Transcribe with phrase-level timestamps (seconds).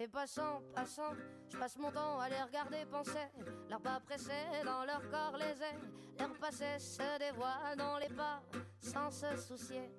[0.00, 1.14] Les passants, passants,
[1.48, 3.28] je passe mon temps à les regarder penser.
[3.68, 4.30] Leurs pas pressés
[4.64, 5.80] dans leur corps les ailes.
[6.18, 8.42] Leurs passés se dévoilent dans les pas
[8.80, 9.90] sans se soucier.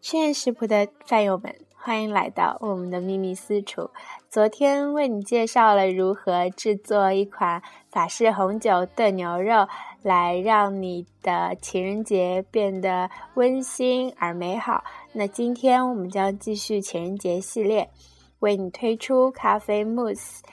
[0.00, 3.90] 试验食谱的饭友们欢迎来到我们的秘密私厨。
[4.30, 9.66] 昨天为你介绍了如何制作一款法式红酒炖牛肉
[10.02, 14.84] 来让你的情人节变得温馨而美好。
[15.14, 17.90] 那今天我们将继续情人节系列
[18.38, 20.44] 为你推出咖啡慕斯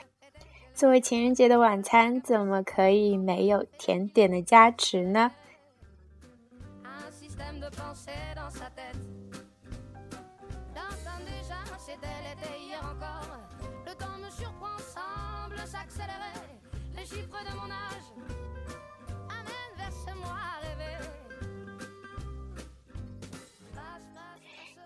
[0.74, 5.30] 作为情人节的晚餐怎么可以没有甜点的加持呢？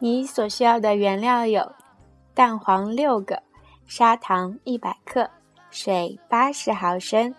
[0.00, 1.74] 你所需要的原料有
[2.32, 3.42] 蛋黄六个
[3.86, 5.28] 砂糖一百克
[5.70, 7.34] 水八十毫升、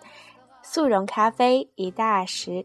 [0.62, 2.64] 速溶咖啡一大匙、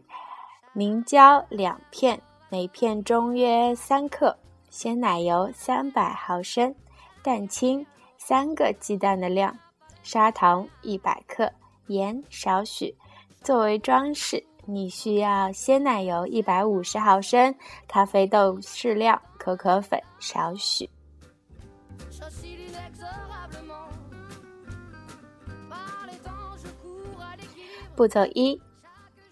[0.72, 4.36] 明胶两片，每片中约三克、
[4.70, 6.74] 鲜奶油三百毫升、
[7.22, 7.84] 蛋清
[8.18, 9.56] 三个鸡蛋的量、
[10.02, 11.50] 砂糖一百克、
[11.88, 12.94] 盐少许。
[13.42, 17.54] 作为装饰，你需要鲜奶油一百五十毫升、
[17.86, 20.88] 咖啡豆适量、可可粉少许。
[27.96, 28.60] 步骤一，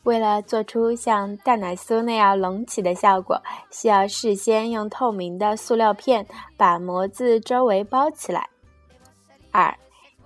[0.05, 6.27] 为了做出像蛋奶酥那样隆起的效果，需要事先用透明的塑料片
[6.57, 8.49] 把模子周围包起来。
[9.53, 9.73] 二，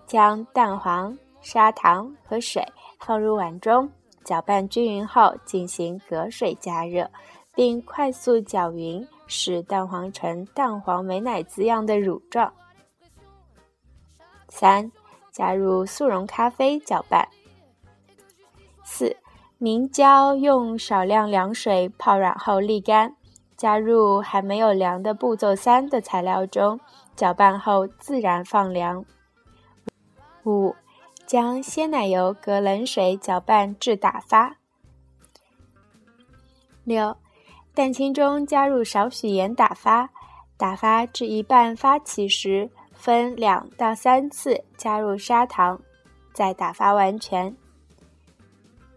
[0.06, 2.64] 将蛋黄、砂糖和水
[3.00, 3.90] 放入碗中，
[4.24, 7.10] 搅拌均匀后进行隔水加热，
[7.54, 12.52] 并快速搅匀，使蛋黄呈蛋黄美乃滋样的乳状。
[14.48, 14.90] 三，
[15.30, 17.28] 加入速溶咖啡搅拌。
[18.90, 19.18] 四，
[19.58, 23.14] 明胶用少量凉水泡软后沥干，
[23.54, 26.80] 加入还没有凉的步骤三的材料中，
[27.14, 29.04] 搅拌后自然放凉。
[30.46, 30.74] 五，
[31.26, 34.56] 将鲜奶油隔冷水搅拌至打发。
[36.82, 37.14] 六，
[37.74, 40.08] 蛋清中加入少许盐打发，
[40.56, 45.78] 打发至一半发起时，分两到三次加入砂糖，
[46.32, 47.54] 再打发完全。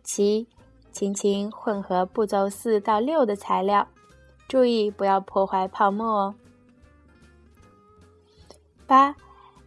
[0.04, 0.48] 七，
[0.92, 3.88] 轻轻混合步骤四到六的材料，
[4.48, 6.36] 注意不要破坏泡沫哦。
[8.86, 9.16] 八，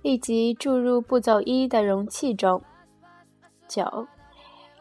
[0.02, 2.62] 立即注入步骤一的容器中。
[3.66, 4.06] 九，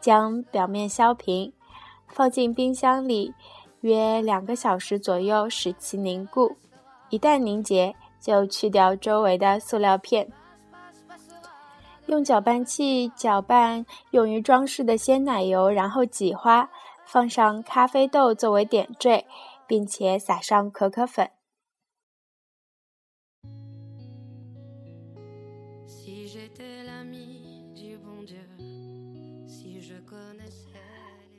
[0.00, 1.52] 将表面削平，
[2.08, 3.32] 放进冰箱里
[3.80, 6.56] 约两个小时左右，使其凝固。
[7.08, 10.30] 一旦凝结，就去掉周围的塑料片。
[12.06, 16.70] 用搅拌器搅拌用于装饰的鲜奶油，然后挤花，
[17.06, 19.26] 放上咖啡豆作为点缀，
[19.66, 21.30] 并且撒上可可粉。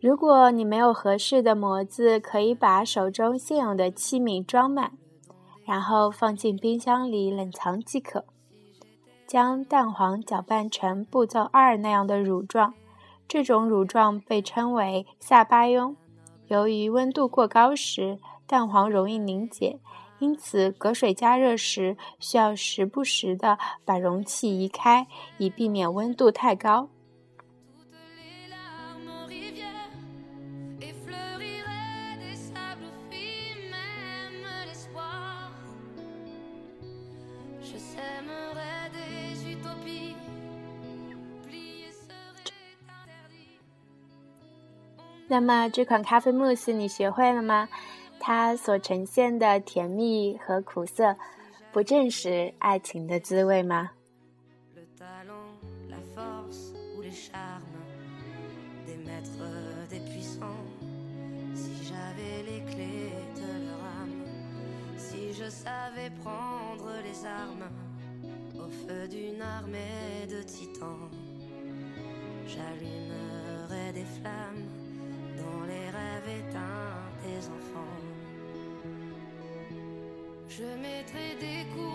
[0.02, 4.92] 如果你没有合适的模子，可以把手中现有的器皿装满，
[5.66, 8.26] 然后放进冰箱里冷藏即可。
[9.28, 12.74] 将蛋黄搅拌成步骤二那样的乳状，
[13.28, 15.96] 这种乳状被称为萨巴雍。
[16.48, 19.80] 由于温度过高时，蛋黄容易凝结，
[20.20, 25.08] 因此隔水加热时需要时不时的把容器移开，
[25.40, 26.90] 以避免温度太高。
[45.28, 47.68] 那么这款咖啡慕斯你学会了吗？
[48.20, 51.16] 它所呈现的甜蜜和苦涩，
[51.72, 53.92] 不正是爱情的滋味吗？
[75.68, 77.98] les rêves éteints des enfants.
[80.48, 81.95] Je mettrai des coups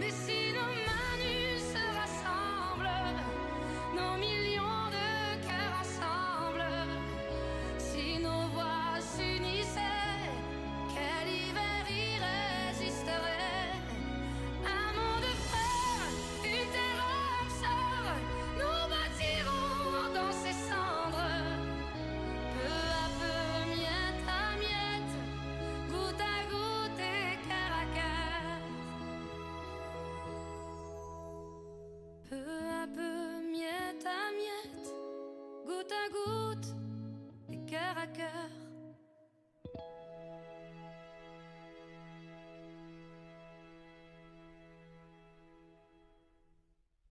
[0.00, 0.39] Missing
[35.90, 36.74] goutte à goutte
[37.52, 38.59] et cœur à cœur.